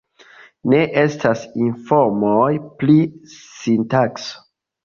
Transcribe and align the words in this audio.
Ne 0.71 0.79
estas 1.01 1.43
informoj 1.65 2.49
pri 2.81 2.97
sintakso. 3.37 4.43